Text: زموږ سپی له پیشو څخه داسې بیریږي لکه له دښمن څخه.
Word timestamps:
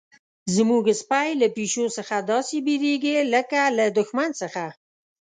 زموږ 0.55 0.83
سپی 1.01 1.29
له 1.41 1.47
پیشو 1.55 1.85
څخه 1.97 2.15
داسې 2.31 2.55
بیریږي 2.65 3.15
لکه 3.33 3.59
له 3.77 3.85
دښمن 3.97 4.29
څخه. 4.41 4.63